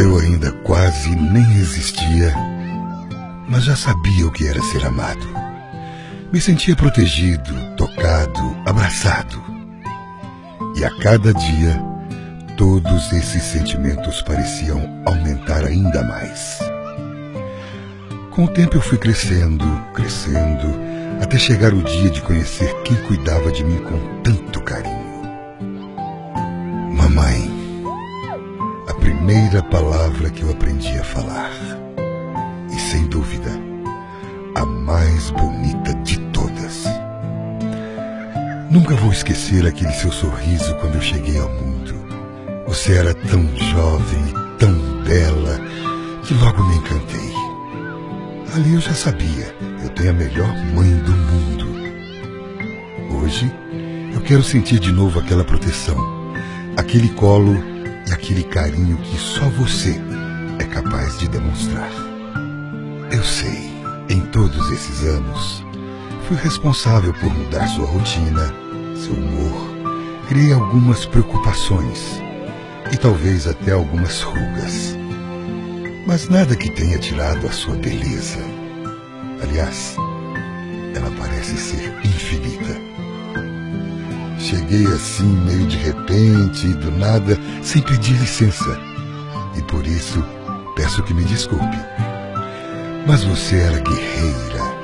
[0.00, 2.34] Eu ainda quase nem existia,
[3.46, 5.28] mas já sabia o que era ser amado.
[6.32, 9.38] Me sentia protegido, tocado, abraçado.
[10.74, 11.78] E a cada dia,
[12.56, 16.60] todos esses sentimentos pareciam aumentar ainda mais.
[18.30, 20.80] Com o tempo eu fui crescendo, crescendo,
[21.20, 25.20] até chegar o dia de conhecer quem cuidava de mim com tanto carinho.
[26.90, 27.49] Mamãe.
[29.22, 31.52] Primeira palavra que eu aprendi a falar.
[32.74, 33.50] E sem dúvida,
[34.54, 36.86] a mais bonita de todas.
[38.70, 41.94] Nunca vou esquecer aquele seu sorriso quando eu cheguei ao mundo.
[42.66, 44.72] Você era tão jovem e tão
[45.04, 45.60] bela
[46.24, 47.34] que logo me encantei.
[48.54, 51.66] Ali eu já sabia, eu tenho a melhor mãe do mundo.
[53.18, 53.52] Hoje,
[54.14, 55.98] eu quero sentir de novo aquela proteção,
[56.78, 57.69] aquele colo
[58.20, 59.98] aquele carinho que só você
[60.58, 61.90] é capaz de demonstrar.
[63.10, 63.72] Eu sei,
[64.10, 65.64] em todos esses anos,
[66.28, 68.54] fui responsável por mudar sua rotina,
[68.94, 69.70] seu humor,
[70.28, 72.20] criei algumas preocupações
[72.92, 74.96] e talvez até algumas rugas.
[76.06, 78.38] Mas nada que tenha tirado a sua beleza.
[79.42, 79.96] Aliás,
[80.94, 82.89] ela parece ser infinita.
[84.50, 88.76] Cheguei assim, meio de repente, do nada, sem pedir licença.
[89.56, 90.24] E por isso,
[90.74, 91.78] peço que me desculpe.
[93.06, 94.74] Mas você era guerreira.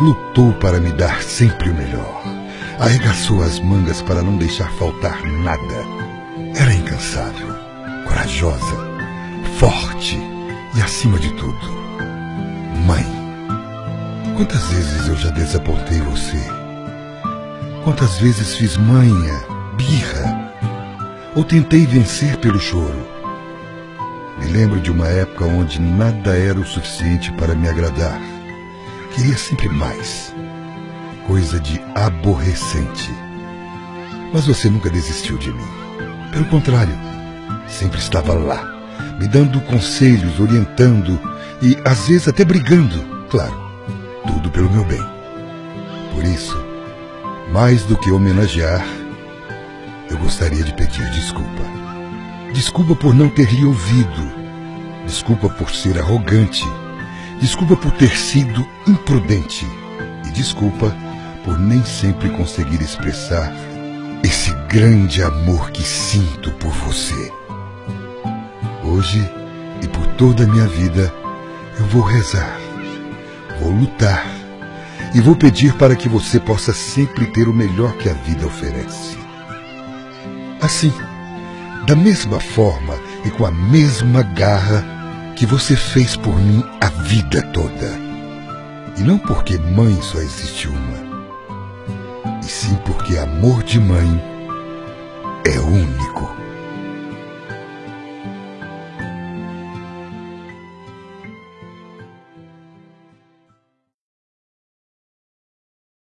[0.00, 2.24] Lutou para me dar sempre o melhor.
[2.80, 5.86] Arregaçou as mangas para não deixar faltar nada.
[6.56, 7.54] Era incansável,
[8.08, 8.76] corajosa,
[9.60, 10.18] forte
[10.74, 11.72] e, acima de tudo,
[12.84, 13.06] mãe.
[14.36, 16.13] Quantas vezes eu já desapontei você?
[17.84, 19.44] Quantas vezes fiz manha,
[19.76, 20.54] birra,
[21.36, 23.06] ou tentei vencer pelo choro?
[24.38, 28.18] Me lembro de uma época onde nada era o suficiente para me agradar.
[29.14, 30.34] Queria sempre mais.
[31.26, 33.10] Coisa de aborrecente.
[34.32, 35.68] Mas você nunca desistiu de mim.
[36.32, 36.98] Pelo contrário,
[37.68, 38.64] sempre estava lá,
[39.20, 41.20] me dando conselhos, orientando
[41.60, 43.54] e às vezes até brigando, claro,
[44.26, 45.04] tudo pelo meu bem.
[46.14, 46.63] Por isso,
[47.54, 48.84] mais do que homenagear,
[50.10, 51.62] eu gostaria de pedir desculpa.
[52.52, 54.32] Desculpa por não ter lhe ouvido.
[55.06, 56.64] Desculpa por ser arrogante.
[57.40, 59.64] Desculpa por ter sido imprudente.
[60.26, 60.92] E desculpa
[61.44, 63.52] por nem sempre conseguir expressar
[64.24, 67.32] esse grande amor que sinto por você.
[68.82, 69.22] Hoje
[69.80, 71.14] e por toda a minha vida,
[71.78, 72.58] eu vou rezar,
[73.60, 74.33] vou lutar
[75.14, 79.16] e vou pedir para que você possa sempre ter o melhor que a vida oferece.
[80.60, 80.92] Assim,
[81.86, 82.94] da mesma forma
[83.24, 84.84] e com a mesma garra
[85.36, 88.04] que você fez por mim a vida toda.
[88.96, 94.22] E não porque mãe só existe uma, e sim porque amor de mãe
[95.46, 96.43] é único.